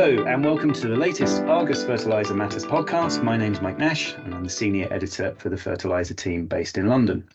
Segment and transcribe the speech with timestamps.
[0.00, 3.20] Hello, and welcome to the latest Argus Fertiliser Matters podcast.
[3.20, 6.86] My name's Mike Nash, and I'm the senior editor for the fertiliser team based in
[6.86, 7.28] London.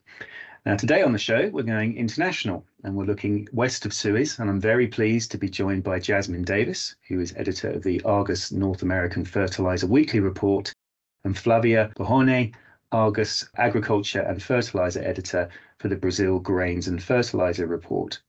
[0.66, 4.40] Now, today on the show, we're going international and we're looking west of Suez.
[4.40, 8.02] And I'm very pleased to be joined by Jasmine Davis, who is editor of the
[8.04, 10.72] Argus North American Fertiliser Weekly Report,
[11.26, 12.54] and Flavia Bohone,
[12.94, 15.50] Argus Agriculture and Fertiliser editor
[15.80, 18.22] for the Brazil Grains and Fertiliser Report.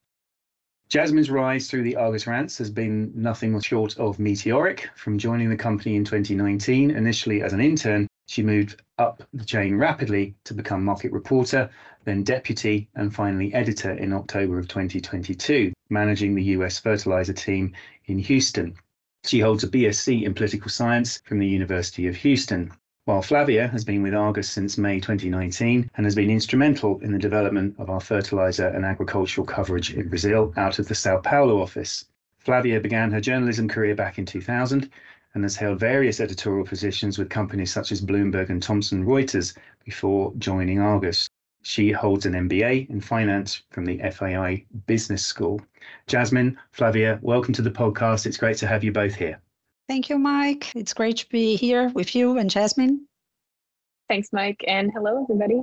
[0.94, 4.88] Jasmine's rise through the Argus ranks has been nothing short of meteoric.
[4.94, 9.74] From joining the company in 2019, initially as an intern, she moved up the chain
[9.74, 11.68] rapidly to become market reporter,
[12.04, 17.72] then deputy, and finally editor in October of 2022, managing the US fertilizer team
[18.04, 18.76] in Houston.
[19.24, 22.70] She holds a BSc in political science from the University of Houston
[23.06, 27.18] while Flavia has been with Argus since May 2019 and has been instrumental in the
[27.18, 32.06] development of our fertilizer and agricultural coverage in Brazil out of the Sao Paulo office.
[32.38, 34.90] Flavia began her journalism career back in 2000
[35.34, 40.32] and has held various editorial positions with companies such as Bloomberg and Thomson Reuters before
[40.38, 41.28] joining Argus.
[41.60, 45.60] She holds an MBA in finance from the FAI Business School.
[46.06, 48.24] Jasmine, Flavia, welcome to the podcast.
[48.24, 49.40] It's great to have you both here.
[49.88, 50.74] Thank you, Mike.
[50.74, 53.06] It's great to be here with you and Jasmine.
[54.08, 54.64] Thanks, Mike.
[54.66, 55.62] And hello, everybody.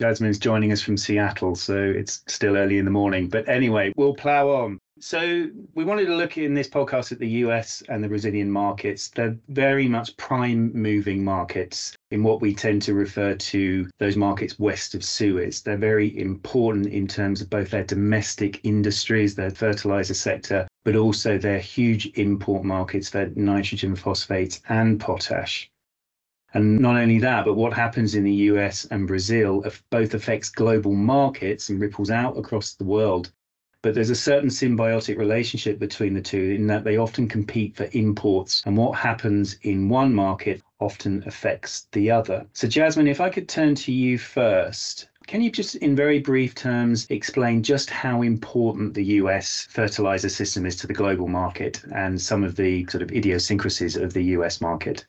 [0.00, 3.28] Jasmine's joining us from Seattle, so it's still early in the morning.
[3.28, 4.78] But anyway, we'll plow on.
[4.98, 9.08] So, we wanted to look in this podcast at the US and the Brazilian markets.
[9.08, 14.58] They're very much prime moving markets in what we tend to refer to those markets
[14.58, 15.62] west of Suez.
[15.62, 21.38] They're very important in terms of both their domestic industries, their fertilizer sector, but also
[21.38, 25.70] they're huge import markets for nitrogen, phosphates, and potash.
[26.54, 30.94] And not only that, but what happens in the US and Brazil both affects global
[30.94, 33.32] markets and ripples out across the world.
[33.80, 37.88] But there's a certain symbiotic relationship between the two in that they often compete for
[37.92, 42.46] imports, and what happens in one market often affects the other.
[42.52, 46.54] So, Jasmine, if I could turn to you first, can you just, in very brief
[46.54, 52.20] terms, explain just how important the US fertilizer system is to the global market and
[52.20, 55.04] some of the sort of idiosyncrasies of the US market?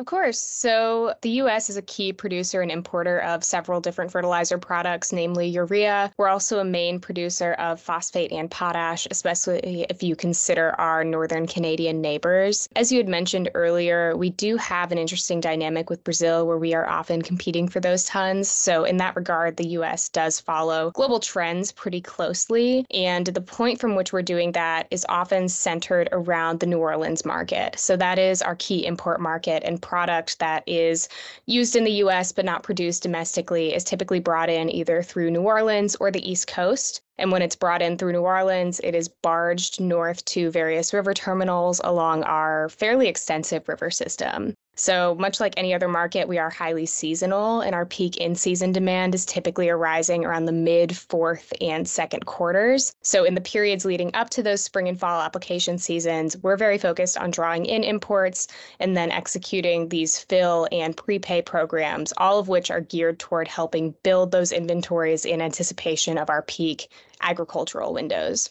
[0.00, 0.40] Of course.
[0.40, 5.46] So, the US is a key producer and importer of several different fertilizer products, namely
[5.46, 6.10] urea.
[6.16, 11.46] We're also a main producer of phosphate and potash, especially if you consider our northern
[11.46, 12.66] Canadian neighbors.
[12.76, 16.72] As you had mentioned earlier, we do have an interesting dynamic with Brazil where we
[16.72, 18.50] are often competing for those tons.
[18.50, 22.86] So, in that regard, the US does follow global trends pretty closely.
[22.90, 27.26] And the point from which we're doing that is often centered around the New Orleans
[27.26, 27.78] market.
[27.78, 31.08] So, that is our key import market and product that is
[31.46, 35.42] used in the US but not produced domestically is typically brought in either through New
[35.42, 37.02] Orleans or the East Coast.
[37.18, 41.12] And when it's brought in through New Orleans, it is barged north to various river
[41.12, 44.54] terminals along our fairly extensive river system.
[44.76, 48.72] So, much like any other market, we are highly seasonal, and our peak in season
[48.72, 52.94] demand is typically arising around the mid, fourth, and second quarters.
[53.02, 56.78] So, in the periods leading up to those spring and fall application seasons, we're very
[56.78, 58.48] focused on drawing in imports
[58.78, 63.94] and then executing these fill and prepay programs, all of which are geared toward helping
[64.02, 68.50] build those inventories in anticipation of our peak agricultural windows.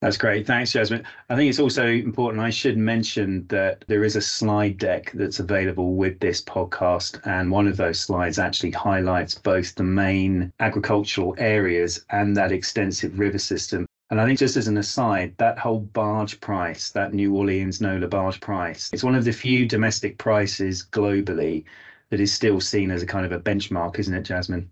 [0.00, 0.46] That's great.
[0.46, 1.04] Thanks, Jasmine.
[1.28, 2.40] I think it's also important.
[2.40, 7.20] I should mention that there is a slide deck that's available with this podcast.
[7.26, 13.18] And one of those slides actually highlights both the main agricultural areas and that extensive
[13.18, 13.86] river system.
[14.10, 18.06] And I think, just as an aside, that whole barge price, that New Orleans NOLA
[18.06, 21.64] barge price, it's one of the few domestic prices globally
[22.10, 24.70] that is still seen as a kind of a benchmark, isn't it, Jasmine?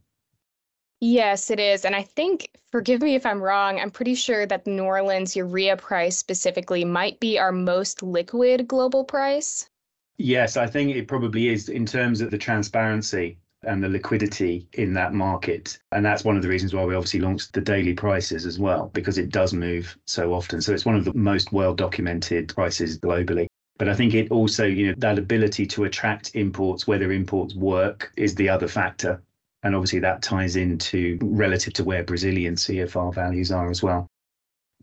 [1.00, 1.84] Yes, it is.
[1.84, 5.76] And I think, forgive me if I'm wrong, I'm pretty sure that New Orleans urea
[5.76, 9.68] price specifically might be our most liquid global price.
[10.16, 14.94] Yes, I think it probably is in terms of the transparency and the liquidity in
[14.94, 15.78] that market.
[15.92, 18.90] And that's one of the reasons why we obviously launched the daily prices as well,
[18.94, 20.62] because it does move so often.
[20.62, 23.46] So it's one of the most well documented prices globally.
[23.78, 28.10] But I think it also, you know, that ability to attract imports, whether imports work,
[28.16, 29.22] is the other factor.
[29.66, 34.06] And obviously that ties into relative to where Brazilian CFR values are as well.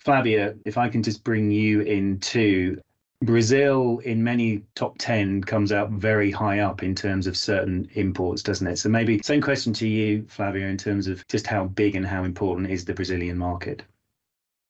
[0.02, 2.82] Flavia, if I can just bring you in too.
[3.24, 8.44] Brazil, in many top 10, comes out very high up in terms of certain imports,
[8.44, 8.78] doesn't it?
[8.78, 12.26] So maybe same question to you, Flavia, in terms of just how big and how
[12.26, 13.84] important is the Brazilian market?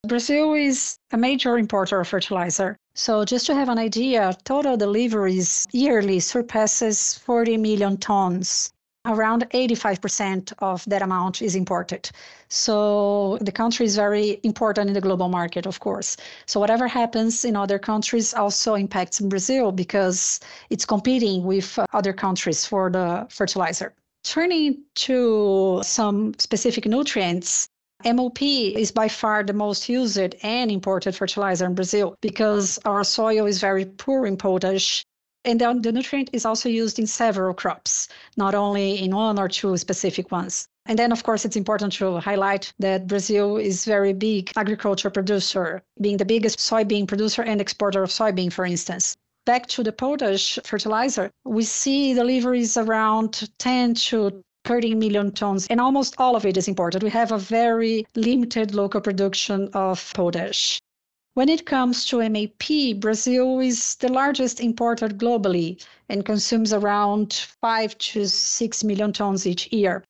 [0.06, 2.76] Brazil is a major importer of fertilizer.
[2.94, 8.73] So just to have an idea, total deliveries yearly surpasses 40 million tons
[9.06, 12.10] around 85% of that amount is imported.
[12.48, 16.16] So the country is very important in the global market, of course.
[16.46, 20.40] So whatever happens in other countries also impacts Brazil because
[20.70, 23.92] it's competing with other countries for the fertilizer.
[24.22, 27.68] Turning to some specific nutrients,
[28.04, 33.46] MOP is by far the most used and imported fertilizer in Brazil because our soil
[33.46, 35.04] is very poor in potash
[35.44, 39.48] and the, the nutrient is also used in several crops, not only in one or
[39.48, 40.68] two specific ones.
[40.86, 45.82] And then, of course, it's important to highlight that Brazil is very big agriculture producer,
[46.00, 49.16] being the biggest soybean producer and exporter of soybean, for instance.
[49.46, 55.80] Back to the potash fertilizer, we see deliveries around 10 to 30 million tons, and
[55.80, 57.02] almost all of it is imported.
[57.02, 60.80] We have a very limited local production of potash.
[61.34, 67.98] When it comes to MAP, Brazil is the largest importer globally and consumes around 5
[67.98, 70.04] to 6 million tons each year.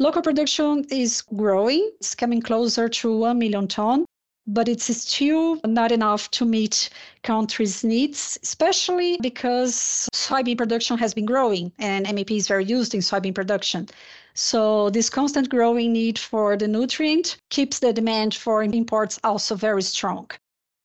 [0.00, 4.04] Local production is growing, it's coming closer to 1 million ton,
[4.48, 6.90] but it's still not enough to meet
[7.22, 13.00] countries' needs, especially because soybean production has been growing and MAP is very used in
[13.00, 13.88] soybean production.
[14.34, 19.82] So this constant growing need for the nutrient keeps the demand for imports also very
[19.82, 20.28] strong.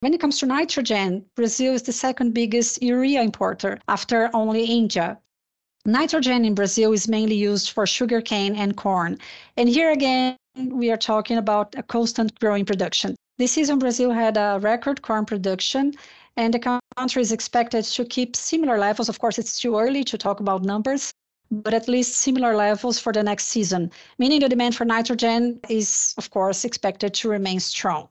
[0.00, 5.18] When it comes to nitrogen, Brazil is the second biggest urea importer after only India.
[5.84, 9.18] Nitrogen in Brazil is mainly used for sugarcane and corn.
[9.58, 13.14] And here again, we are talking about a constant growing production.
[13.36, 15.92] This season, Brazil had a record corn production,
[16.38, 19.10] and the country is expected to keep similar levels.
[19.10, 21.12] Of course, it's too early to talk about numbers,
[21.50, 26.14] but at least similar levels for the next season, meaning the demand for nitrogen is,
[26.16, 28.08] of course, expected to remain strong.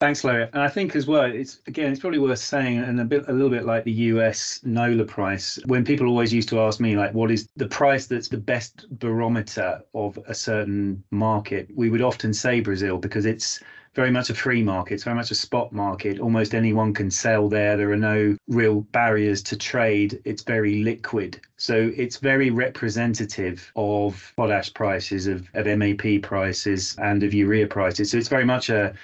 [0.00, 0.48] Thanks, Larry.
[0.52, 3.32] And I think as well, it's again, it's probably worth saying, and a bit, a
[3.32, 5.58] little bit like the US NOLA price.
[5.66, 8.86] When people always used to ask me, like, what is the price that's the best
[9.00, 11.68] barometer of a certain market?
[11.74, 13.58] We would often say Brazil because it's
[13.94, 14.94] very much a free market.
[14.94, 16.20] It's very much a spot market.
[16.20, 17.76] Almost anyone can sell there.
[17.76, 20.20] There are no real barriers to trade.
[20.24, 21.40] It's very liquid.
[21.56, 28.12] So it's very representative of potash prices, of, of MAP prices, and of urea prices.
[28.12, 28.94] So it's very much a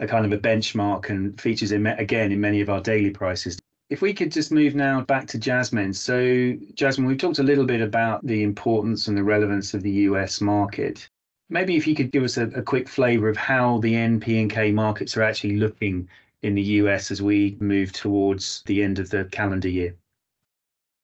[0.00, 3.58] a kind of a benchmark and features in again in many of our daily prices.
[3.90, 5.92] If we could just move now back to Jasmine.
[5.92, 9.90] So, Jasmine, we've talked a little bit about the importance and the relevance of the
[10.08, 11.08] US market.
[11.48, 14.40] Maybe if you could give us a, a quick flavour of how the N, P,
[14.40, 16.08] and K markets are actually looking
[16.42, 19.94] in the US as we move towards the end of the calendar year.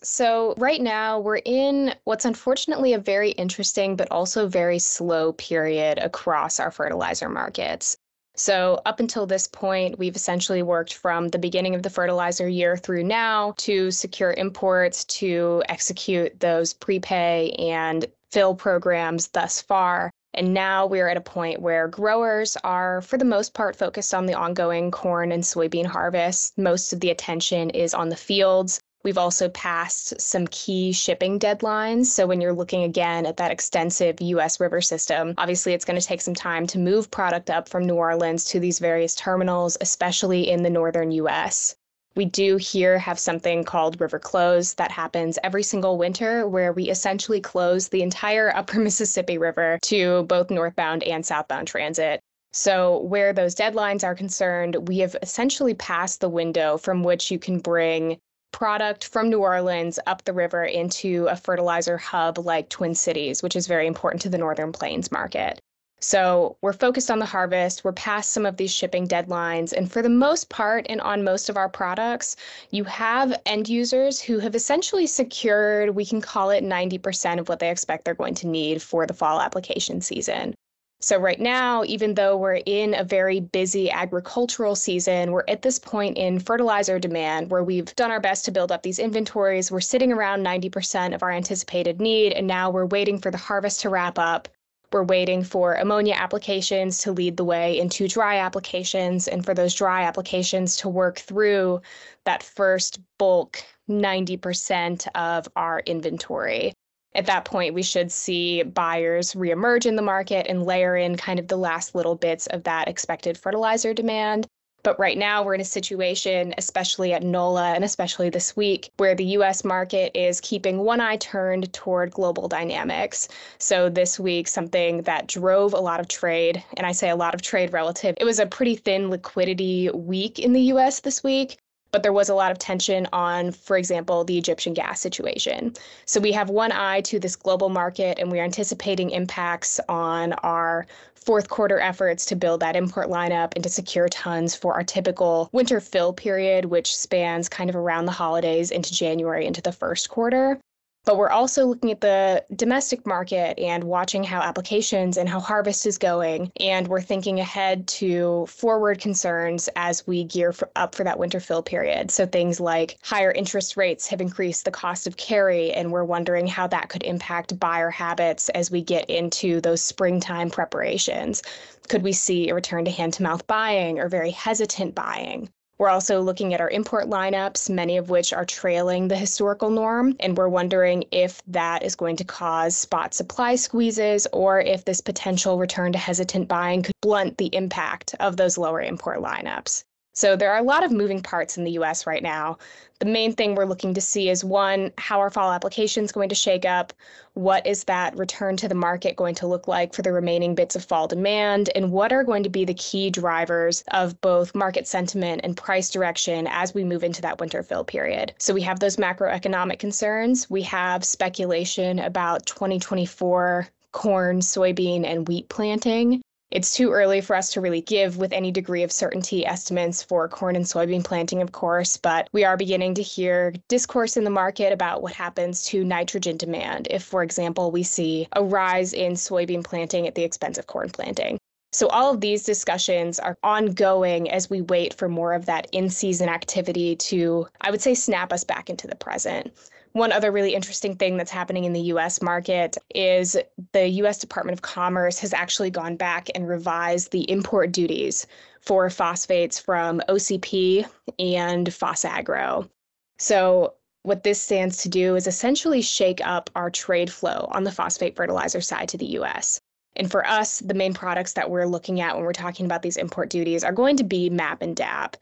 [0.02, 5.98] So, right now, we're in what's unfortunately a very interesting but also very slow period
[5.98, 7.96] across our fertilizer markets.
[8.36, 12.76] So, up until this point, we've essentially worked from the beginning of the fertilizer year
[12.76, 20.10] through now to secure imports, to execute those prepay and fill programs thus far.
[20.34, 24.26] And now we're at a point where growers are, for the most part, focused on
[24.26, 26.58] the ongoing corn and soybean harvest.
[26.58, 28.80] Most of the attention is on the fields.
[29.06, 32.06] We've also passed some key shipping deadlines.
[32.06, 36.05] So, when you're looking again at that extensive US river system, obviously it's going to
[36.05, 40.50] take some time to move product up from New Orleans to these various terminals, especially
[40.50, 41.76] in the northern US.
[42.17, 46.91] We do here have something called river close that happens every single winter, where we
[46.91, 52.19] essentially close the entire upper Mississippi River to both northbound and southbound transit.
[52.53, 57.39] So, where those deadlines are concerned, we have essentially passed the window from which you
[57.39, 58.19] can bring
[58.56, 63.55] product from New Orleans up the river into a fertilizer hub like Twin Cities, which
[63.55, 65.60] is very important to the Northern Plains market.
[66.01, 67.84] So we're focused on the harvest.
[67.84, 69.75] We're past some of these shipping deadlines.
[69.75, 72.36] And for the most part, and on most of our products,
[72.70, 77.58] you have end users who have essentially secured, we can call it 90% of what
[77.58, 80.55] they expect they're going to need for the fall application season.
[80.98, 85.79] So, right now, even though we're in a very busy agricultural season, we're at this
[85.79, 89.70] point in fertilizer demand where we've done our best to build up these inventories.
[89.70, 93.82] We're sitting around 90% of our anticipated need, and now we're waiting for the harvest
[93.82, 94.48] to wrap up.
[94.91, 99.74] We're waiting for ammonia applications to lead the way into dry applications, and for those
[99.74, 101.82] dry applications to work through
[102.24, 106.72] that first bulk 90% of our inventory
[107.17, 111.39] at that point, we should see buyers reemerge in the market and layer in kind
[111.39, 114.46] of the last little bits of that expected fertilizer demand.
[114.82, 119.17] But right now, we're in a situation, especially at NOLA and especially this week, where
[119.17, 123.29] the US market is keeping one eye turned toward global dynamics.
[123.58, 127.35] So, this week, something that drove a lot of trade, and I say a lot
[127.35, 131.56] of trade relative, it was a pretty thin liquidity week in the US this week
[131.96, 135.72] but there was a lot of tension on, for example, the Egyptian gas situation.
[136.05, 140.34] So we have one eye to this global market, and we are anticipating impacts on
[140.34, 144.84] our fourth quarter efforts to build that import lineup and to secure tons for our
[144.84, 149.72] typical winter fill period, which spans kind of around the holidays into January into the
[149.72, 150.60] first quarter.
[151.06, 155.86] But we're also looking at the domestic market and watching how applications and how harvest
[155.86, 156.51] is going.
[156.58, 161.39] And we're thinking ahead to forward concerns as we gear for, up for that winter
[161.39, 162.10] fill period.
[162.10, 166.48] So things like higher interest rates have increased the cost of carry, and we're wondering
[166.48, 171.41] how that could impact buyer habits as we get into those springtime preparations.
[171.89, 175.51] Could we see a return to hand to mouth buying or very hesitant buying?
[175.78, 180.16] We're also looking at our import lineups, many of which are trailing the historical norm,
[180.20, 185.02] and we're wondering if that is going to cause spot supply squeezes or if this
[185.02, 189.84] potential return to hesitant buying could blunt the impact of those lower import lineups.
[190.17, 192.56] So there are a lot of moving parts in the US right now.
[193.01, 196.35] The main thing we're looking to see is one, how our fall applications going to
[196.35, 196.94] shake up?
[197.35, 200.75] What is that return to the market going to look like for the remaining bits
[200.75, 201.69] of fall demand?
[201.75, 205.91] And what are going to be the key drivers of both market sentiment and price
[205.91, 208.32] direction as we move into that winter fill period?
[208.39, 210.49] So we have those macroeconomic concerns.
[210.49, 216.23] We have speculation about 2024 corn, soybean, and wheat planting.
[216.53, 220.29] It's too early for us to really give with any degree of certainty estimates for
[220.29, 224.31] corn and soybean planting, of course, but we are beginning to hear discourse in the
[224.31, 229.15] market about what happens to nitrogen demand if, for example, we see a rise in
[229.15, 231.36] soybean planting at the expense of corn planting.
[231.72, 235.91] So, all of these discussions are ongoing as we wait for more of that in
[235.91, 239.53] season activity to, I would say, snap us back into the present.
[239.96, 243.34] One other really interesting thing that's happening in the US market is
[243.72, 248.26] the US Department of Commerce has actually gone back and revised the import duties
[248.60, 250.86] for phosphates from OCP
[251.19, 252.69] and PhosAgro.
[253.17, 253.72] So,
[254.03, 258.17] what this stands to do is essentially shake up our trade flow on the phosphate
[258.17, 259.62] fertilizer side to the US.
[259.96, 262.98] And for us, the main products that we're looking at when we're talking about these
[262.98, 265.17] import duties are going to be MAP and DAP.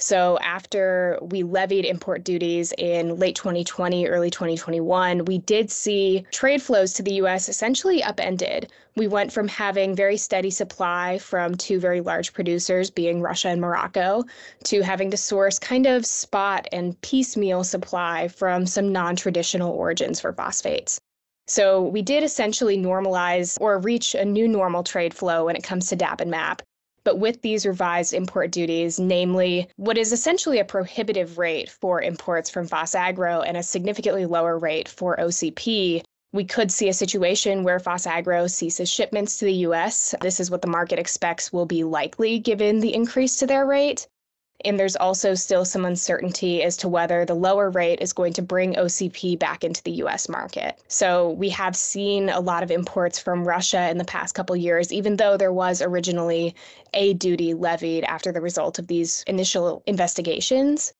[0.00, 6.62] So after we levied import duties in late 2020, early 2021, we did see trade
[6.62, 8.70] flows to the US essentially upended.
[8.94, 13.60] We went from having very steady supply from two very large producers, being Russia and
[13.60, 14.22] Morocco,
[14.64, 20.20] to having to source kind of spot and piecemeal supply from some non traditional origins
[20.20, 21.00] for phosphates.
[21.48, 25.88] So we did essentially normalize or reach a new normal trade flow when it comes
[25.88, 26.62] to DAP and MAP.
[27.08, 32.50] But with these revised import duties, namely what is essentially a prohibitive rate for imports
[32.50, 36.02] from PhosAgro and a significantly lower rate for OCP,
[36.34, 40.14] we could see a situation where PhosAgro ceases shipments to the US.
[40.20, 44.06] This is what the market expects will be likely given the increase to their rate.
[44.64, 48.42] And there's also still some uncertainty as to whether the lower rate is going to
[48.42, 50.80] bring OCP back into the US market.
[50.88, 54.92] So we have seen a lot of imports from Russia in the past couple years,
[54.92, 56.56] even though there was originally
[56.92, 60.92] a duty levied after the result of these initial investigations.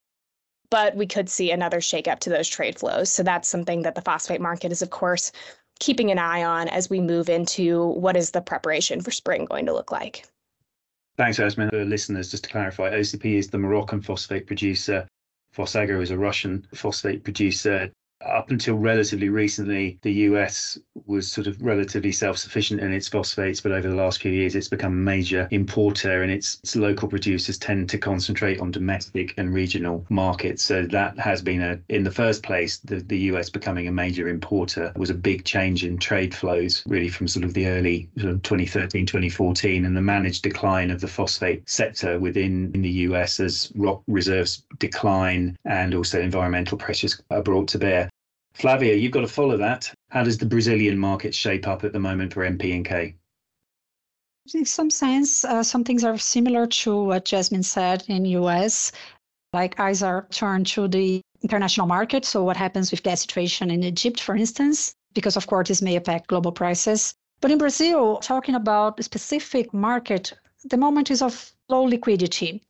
[0.70, 3.10] But we could see another shakeup to those trade flows.
[3.10, 5.32] So that's something that the phosphate market is, of course,
[5.80, 9.66] keeping an eye on as we move into what is the preparation for spring going
[9.66, 10.26] to look like.
[11.18, 11.68] Thanks, Esme.
[11.68, 15.04] For listeners, just to clarify, OCP is the Moroccan phosphate producer.
[15.52, 17.90] PhosAgro is a Russian phosphate producer
[18.28, 23.60] up until relatively recently, the US was sort of relatively self sufficient in its phosphates,
[23.60, 27.08] but over the last few years, it's become a major importer and its, its, local
[27.08, 30.62] producers tend to concentrate on domestic and regional markets.
[30.62, 34.28] So that has been a, in the first place, the, the US becoming a major
[34.28, 38.32] importer was a big change in trade flows, really from sort of the early sort
[38.32, 43.40] of 2013, 2014, and the managed decline of the phosphate sector within in the US
[43.40, 48.08] as rock reserves decline and also environmental pressures are brought to bear.
[48.58, 49.88] Flavia, you've got to follow that.
[50.10, 53.14] How does the Brazilian market shape up at the moment for NP and K?
[54.52, 58.90] In some sense, uh, some things are similar to what Jasmine said in US.
[59.52, 62.24] Like eyes are turned to the international market.
[62.24, 65.94] So what happens with gas situation in Egypt, for instance, because of course this may
[65.94, 67.14] affect global prices.
[67.40, 70.32] But in Brazil, talking about a specific market,
[70.64, 72.64] the moment is of low liquidity.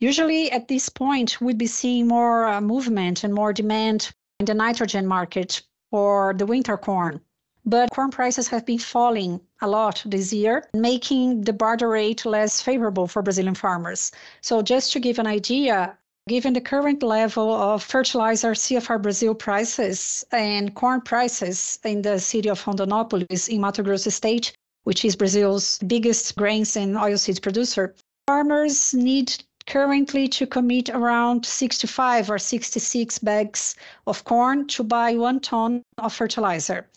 [0.00, 4.54] Usually at this point, we'd be seeing more uh, movement and more demand in the
[4.54, 7.20] nitrogen market for the winter corn.
[7.66, 12.62] But corn prices have been falling a lot this year, making the barter rate less
[12.62, 14.10] favorable for Brazilian farmers.
[14.40, 20.24] So, just to give an idea, given the current level of fertilizer CFR Brazil prices
[20.32, 24.54] and corn prices in the city of Rondonópolis in Mato Grosso state,
[24.84, 27.94] which is Brazil's biggest grains and oilseeds producer,
[28.26, 35.38] farmers need currently to commit around 65 or 66 bags of corn to buy one
[35.38, 36.88] ton of fertilizer.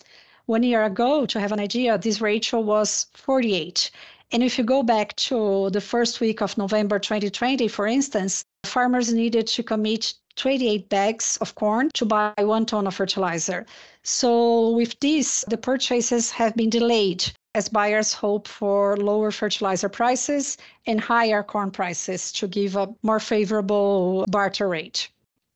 [0.46, 3.92] One year ago, to have an idea, this ratio was 48.
[4.32, 9.12] And if you go back to the first week of November 2020, for instance, farmers
[9.12, 13.64] needed to commit 28 bags of corn to buy one ton of fertilizer.
[14.02, 20.58] So, with this, the purchases have been delayed as buyers hope for lower fertilizer prices
[20.86, 25.08] and higher corn prices to give a more favorable barter rate.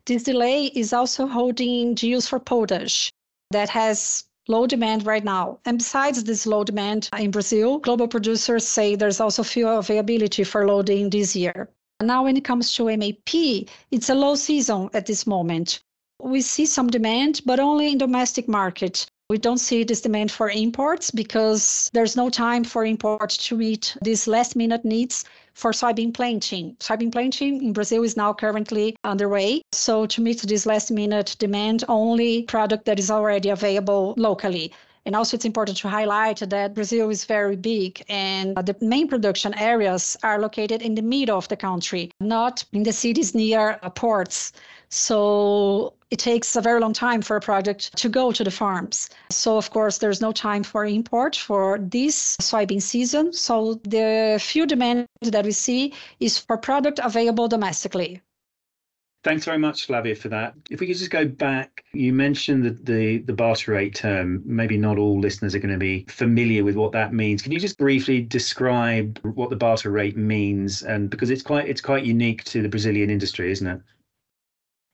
[0.06, 3.12] This delay is also holding deals for potash
[3.50, 5.58] that has low demand right now.
[5.64, 10.66] And besides this low demand in Brazil, global producers say there's also fuel availability for
[10.66, 11.68] loading this year.
[12.00, 13.34] Now, when it comes to MAP,
[13.90, 15.80] it's a low season at this moment.
[16.22, 19.06] We see some demand, but only in domestic market.
[19.30, 23.94] We don't see this demand for imports because there's no time for imports to meet
[24.00, 26.76] these last minute needs for soybean planting.
[26.80, 29.60] Soybean planting in Brazil is now currently underway.
[29.72, 34.72] So to meet this last minute demand, only product that is already available locally.
[35.08, 39.08] And also, it's important to highlight that Brazil is very big and uh, the main
[39.08, 43.78] production areas are located in the middle of the country, not in the cities near
[43.82, 44.52] uh, ports.
[44.90, 49.08] So it takes a very long time for a product to go to the farms.
[49.30, 53.32] So, of course, there's no time for import for this soybean season.
[53.32, 58.20] So, the few demand that we see is for product available domestically.
[59.28, 60.54] Thanks very much, Flavia, for that.
[60.70, 64.42] If we could just go back, you mentioned the, the, the barter rate term.
[64.46, 67.42] Maybe not all listeners are going to be familiar with what that means.
[67.42, 70.82] Can you just briefly describe what the barter rate means?
[70.82, 73.82] And because it's quite it's quite unique to the Brazilian industry, isn't it?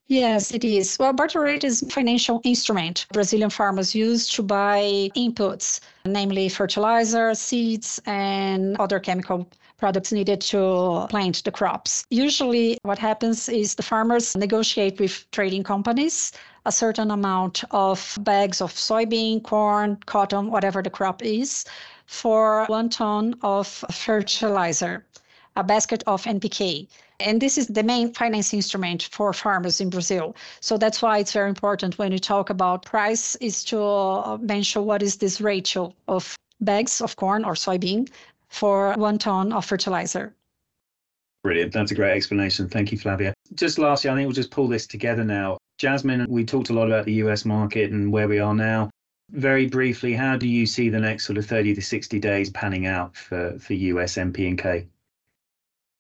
[0.06, 0.99] Yes, it is.
[0.99, 7.34] Well, barter rate is a financial instrument Brazilian farmers use to buy inputs, namely fertilizer,
[7.34, 12.04] seeds, and other chemical products needed to plant the crops.
[12.11, 16.32] Usually, what happens is the farmers negotiate with trading companies
[16.66, 21.64] a certain amount of bags of soybean, corn, cotton, whatever the crop is,
[22.06, 25.04] for one ton of fertilizer,
[25.56, 26.88] a basket of NPK.
[27.21, 30.35] And this is the main finance instrument for farmers in Brazil.
[30.61, 34.85] So that's why it's very important when you talk about price is to uh, mention
[34.85, 38.09] what is this ratio of bags of corn or soybean
[38.48, 40.35] for one ton of fertilizer.
[41.42, 41.72] Brilliant.
[41.72, 42.68] That's a great explanation.
[42.68, 43.35] Thank you, Flavia.
[43.55, 45.59] Just lastly, I think we'll just pull this together now.
[45.79, 48.90] Jasmine, we talked a lot about the US market and where we are now.
[49.31, 52.87] Very briefly, how do you see the next sort of 30 to 60 days panning
[52.87, 54.87] out for, for US NP and K?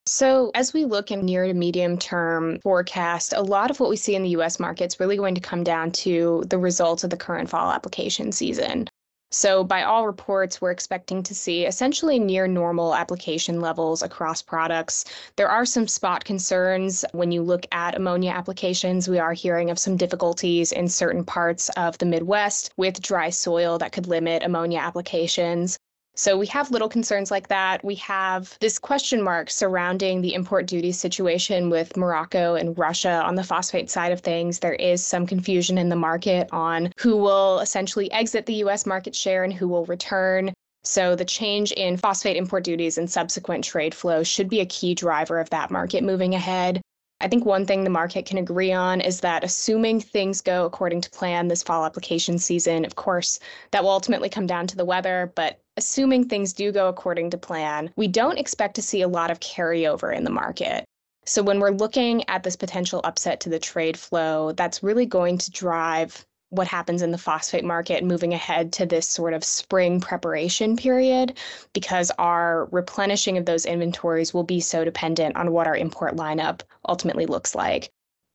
[0.06, 3.96] So, as we look in near to medium term forecast, a lot of what we
[3.96, 7.10] see in the US market is really going to come down to the results of
[7.10, 8.86] the current fall application season.
[9.30, 15.06] So, by all reports, we're expecting to see essentially near normal application levels across products.
[15.36, 19.08] There are some spot concerns when you look at ammonia applications.
[19.08, 23.78] We are hearing of some difficulties in certain parts of the Midwest with dry soil
[23.78, 25.78] that could limit ammonia applications.
[26.16, 27.84] So we have little concerns like that.
[27.84, 33.34] We have this question mark surrounding the import duty situation with Morocco and Russia on
[33.34, 34.60] the phosphate side of things.
[34.60, 39.14] There is some confusion in the market on who will essentially exit the US market
[39.16, 40.54] share and who will return.
[40.84, 44.94] So the change in phosphate import duties and subsequent trade flows should be a key
[44.94, 46.80] driver of that market moving ahead.
[47.20, 51.00] I think one thing the market can agree on is that assuming things go according
[51.00, 53.40] to plan this fall application season, of course,
[53.72, 57.38] that will ultimately come down to the weather, but assuming things do go according to
[57.38, 60.84] plan, we don't expect to see a lot of carryover in the market.
[61.26, 65.38] So when we're looking at this potential upset to the trade flow, that's really going
[65.38, 70.00] to drive what happens in the phosphate market moving ahead to this sort of spring
[70.00, 71.36] preparation period
[71.72, 76.60] because our replenishing of those inventories will be so dependent on what our import lineup
[76.88, 77.90] ultimately looks like.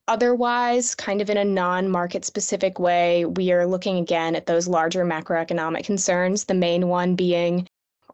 [0.10, 4.67] Otherwise, kind of in a non market specific way, we are looking again at those
[4.67, 7.67] larger macroeconomic concerns, the main one being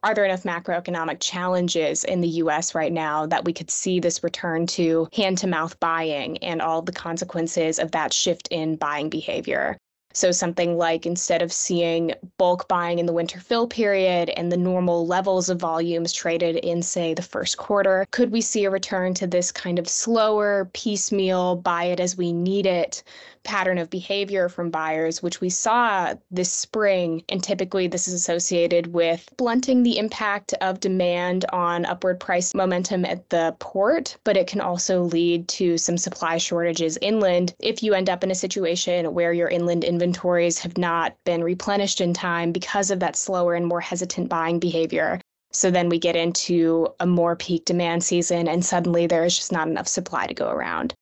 [0.04, 4.24] are there enough macroeconomic challenges in the US right now that we could see this
[4.24, 9.10] return to hand to mouth buying and all the consequences of that shift in buying
[9.10, 9.78] behavior?
[10.16, 14.56] So, something like instead of seeing bulk buying in the winter fill period and the
[14.56, 19.14] normal levels of volumes traded in, say, the first quarter, could we see a return
[19.16, 23.04] to this kind of slower, piecemeal, buy it as we need it
[23.46, 27.24] pattern of behavior from buyers, which we saw this spring.
[27.30, 33.06] And typically, this is associated with blunting the impact of demand on upward price momentum
[33.06, 37.94] at the port, but it can also lead to some supply shortages inland if you
[37.94, 42.52] end up in a situation where your inland inventories have not been replenished in time
[42.52, 45.22] because of that slower and more hesitant buying behavior.
[45.52, 49.54] So then we get into a more peak demand season, and suddenly there is just
[49.54, 50.95] not enough supply to go around.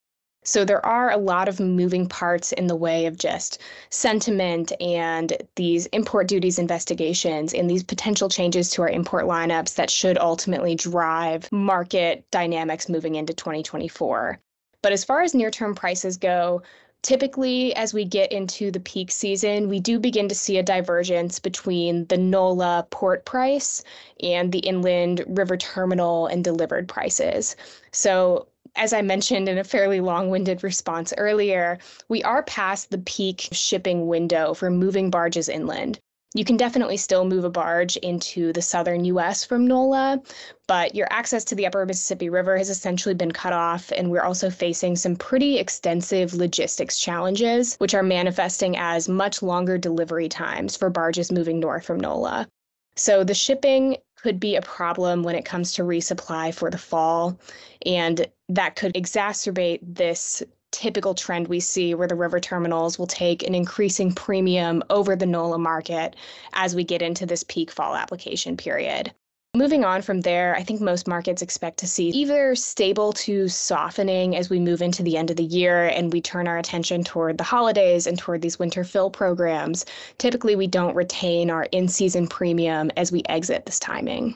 [0.43, 5.37] So there are a lot of moving parts in the way of just sentiment and
[5.55, 10.75] these import duties investigations and these potential changes to our import lineups that should ultimately
[10.75, 14.39] drive market dynamics moving into 2024.
[14.81, 16.61] But as far as near term prices go,
[17.03, 21.39] typically as we get into the peak season, we do begin to see a divergence
[21.39, 23.83] between the NOLA port price
[24.21, 27.55] and the inland river terminal and delivered prices.
[27.91, 31.77] So as I mentioned in a fairly long winded response earlier,
[32.09, 35.99] we are past the peak shipping window for moving barges inland.
[36.35, 40.19] You can definitely still move a barge into the southern US from NOLA,
[40.67, 44.23] but your access to the upper Mississippi River has essentially been cut off, and we're
[44.23, 50.75] also facing some pretty extensive logistics challenges, which are manifesting as much longer delivery times
[50.75, 52.47] for barges moving north from NOLA.
[52.95, 57.37] So the shipping could be a problem when it comes to resupply for the fall.
[57.85, 63.43] And that could exacerbate this typical trend we see where the river terminals will take
[63.43, 66.15] an increasing premium over the NOLA market
[66.53, 69.13] as we get into this peak fall application period.
[69.55, 74.35] Moving on from there, I think most markets expect to see either stable to softening
[74.35, 77.37] as we move into the end of the year and we turn our attention toward
[77.37, 79.85] the holidays and toward these winter fill programs.
[80.17, 84.35] Typically, we don't retain our in season premium as we exit this timing.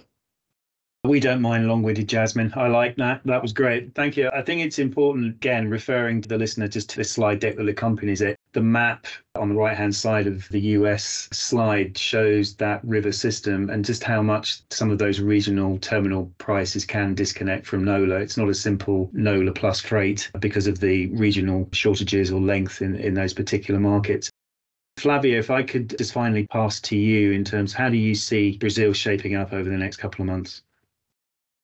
[1.03, 2.51] We don't mind long winded Jasmine.
[2.55, 3.21] I like that.
[3.23, 3.93] That was great.
[3.93, 4.29] Thank you.
[4.33, 7.69] I think it's important, again, referring to the listener just to the slide deck that
[7.69, 8.35] accompanies it.
[8.53, 9.05] The map
[9.35, 14.03] on the right hand side of the US slide shows that river system and just
[14.03, 18.15] how much some of those regional terminal prices can disconnect from NOLA.
[18.15, 22.95] It's not a simple NOLA plus freight because of the regional shortages or length in,
[22.95, 24.29] in those particular markets.
[24.97, 28.57] Flavio, if I could just finally pass to you in terms, how do you see
[28.57, 30.63] Brazil shaping up over the next couple of months?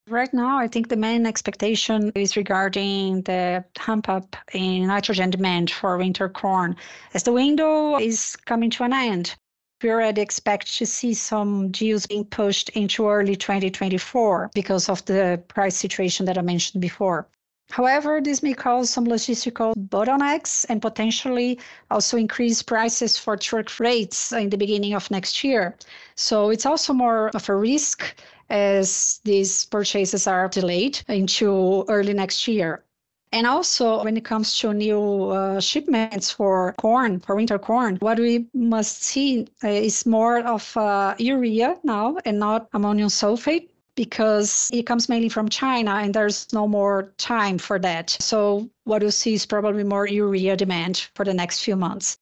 [0.10, 5.72] Right now, I think the main expectation is regarding the hump up in nitrogen demand
[5.72, 6.76] for winter corn.
[7.14, 9.36] As the window is coming to an end,
[9.82, 15.42] we already expect to see some deals being pushed into early 2024 because of the
[15.48, 17.30] price situation that I mentioned before.
[17.70, 24.34] However, this may cause some logistical bottlenecks and potentially also increase prices for truck rates
[24.34, 25.78] in the beginning of next year.
[26.16, 28.16] So it's also more of a risk
[28.54, 32.84] as these purchases are delayed into early next year.
[33.32, 38.20] And also, when it comes to new uh, shipments for corn, for winter corn, what
[38.20, 44.70] we must see uh, is more of uh, urea now and not ammonium sulfate because
[44.72, 48.12] it comes mainly from China and there's no more time for that.
[48.12, 52.20] So, what we'll see is probably more urea demand for the next few months.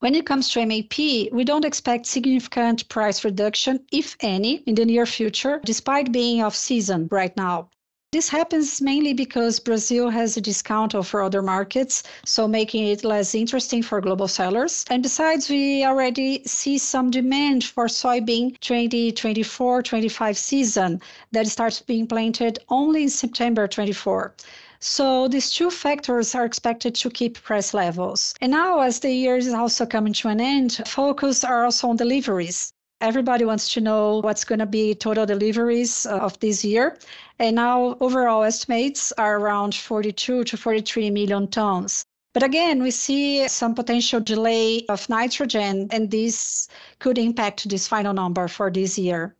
[0.00, 0.96] When it comes to MAP,
[1.32, 6.54] we don't expect significant price reduction, if any, in the near future, despite being off
[6.54, 7.68] season right now.
[8.12, 13.34] This happens mainly because Brazil has a discount over other markets, so making it less
[13.34, 14.84] interesting for global sellers.
[14.88, 22.60] And besides, we already see some demand for soybean 2024-25 season that starts being planted
[22.68, 24.32] only in September 24.
[24.80, 28.34] So these two factors are expected to keep price levels.
[28.40, 31.96] And now, as the year is also coming to an end, focus are also on
[31.96, 32.72] deliveries.
[33.00, 36.98] Everybody wants to know what's going to be total deliveries of this year.
[37.38, 42.04] And now overall estimates are around 42 to 43 million tons.
[42.34, 48.12] But again, we see some potential delay of nitrogen, and this could impact this final
[48.12, 49.34] number for this year.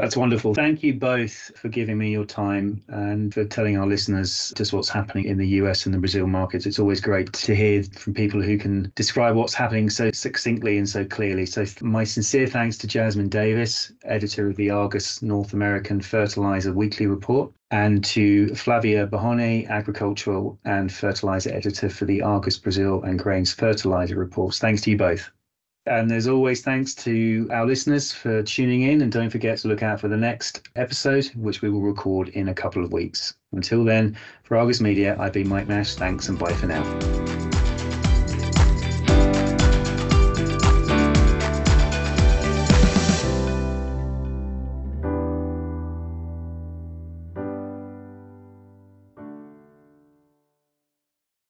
[0.00, 0.54] That's wonderful.
[0.54, 4.88] Thank you both for giving me your time and for telling our listeners just what's
[4.88, 6.64] happening in the US and the Brazil markets.
[6.64, 10.88] It's always great to hear from people who can describe what's happening so succinctly and
[10.88, 11.44] so clearly.
[11.44, 17.06] So, my sincere thanks to Jasmine Davis, editor of the Argus North American Fertilizer Weekly
[17.06, 23.52] Report, and to Flavia Bohone, agricultural and fertilizer editor for the Argus Brazil and Grains
[23.52, 24.58] Fertilizer Reports.
[24.58, 25.30] Thanks to you both.
[25.90, 29.02] And as always, thanks to our listeners for tuning in.
[29.02, 32.48] And don't forget to look out for the next episode, which we will record in
[32.48, 33.34] a couple of weeks.
[33.52, 35.96] Until then, for Argus Media, I've been Mike Nash.
[35.96, 37.39] Thanks and bye for now.